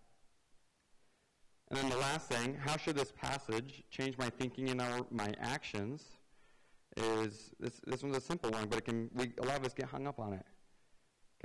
[1.70, 5.32] And then the last thing, how should this passage change my thinking and our, my
[5.40, 6.04] actions?
[6.98, 9.74] Is this, this one's a simple one, but it can we, a lot of us
[9.74, 10.46] get hung up on it.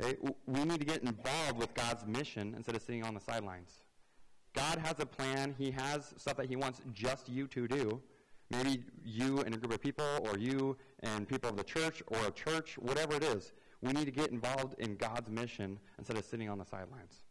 [0.00, 0.16] Okay?
[0.46, 3.70] We need to get involved with God's mission instead of sitting on the sidelines.
[4.54, 5.54] God has a plan.
[5.58, 8.00] He has stuff that he wants just you to do.
[8.50, 12.18] Maybe you and a group of people, or you and people of the church, or
[12.26, 13.52] a church, whatever it is.
[13.82, 17.22] We need to get involved in God's mission instead of sitting on the sidelines.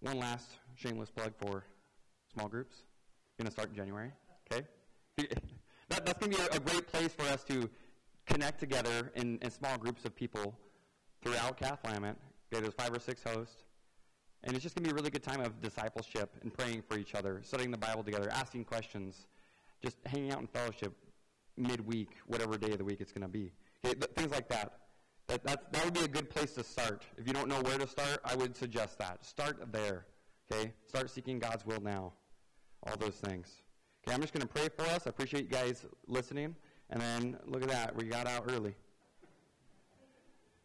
[0.00, 1.64] One last shameless plug for
[2.32, 2.76] small groups.
[3.38, 4.12] Going to start in January.
[4.52, 4.66] Okay?
[5.88, 7.70] that, that's going to be a, a great place for us to
[8.26, 10.58] connect together in, in small groups of people
[11.22, 12.16] throughout Cathlamet.
[12.52, 13.64] Okay, there's five or six hosts.
[14.44, 16.98] And it's just going to be a really good time of discipleship and praying for
[16.98, 19.26] each other, studying the Bible together, asking questions,
[19.82, 20.92] just hanging out in fellowship
[21.56, 23.52] midweek, whatever day of the week it's going to be.
[23.84, 24.78] Okay, th- things like that.
[25.26, 25.72] That, that.
[25.72, 27.02] that would be a good place to start.
[27.16, 29.24] If you don't know where to start, I would suggest that.
[29.24, 30.06] Start there.
[30.50, 30.72] Okay?
[30.86, 32.12] Start seeking God's will now.
[32.86, 33.62] All those things.
[34.06, 35.06] Okay, I'm just going to pray for us.
[35.06, 36.54] I appreciate you guys listening.
[36.90, 38.74] And then look at that, we got out early.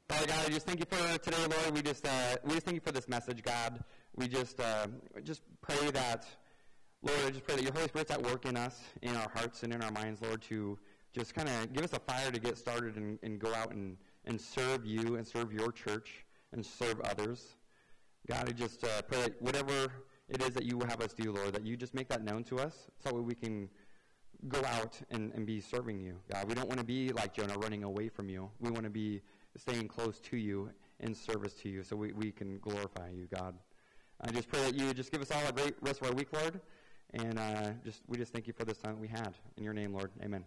[0.07, 1.73] Father God, I just thank you for today, Lord.
[1.73, 3.81] We just uh, we just thank you for this message, God.
[4.15, 4.87] We just uh,
[5.23, 6.25] just pray that,
[7.01, 9.63] Lord, I just pray that your Holy Spirit's at work in us, in our hearts
[9.63, 10.77] and in our minds, Lord, to
[11.13, 13.97] just kind of give us a fire to get started and, and go out and,
[14.25, 17.55] and serve you and serve your church and serve others.
[18.27, 19.91] God, I just uh, pray that whatever
[20.29, 22.43] it is that you will have us do, Lord, that you just make that known
[22.45, 23.69] to us so that we can
[24.47, 26.47] go out and, and be serving you, God.
[26.47, 28.49] We don't want to be like Jonah running away from you.
[28.59, 29.21] We want to be
[29.57, 30.69] staying close to you
[30.99, 33.55] in service to you so we, we can glorify you, God.
[34.21, 36.31] I just pray that you just give us all a great rest of our week,
[36.33, 36.59] Lord.
[37.13, 39.33] And uh, just we just thank you for this time we had.
[39.57, 40.11] In your name, Lord.
[40.23, 40.45] Amen.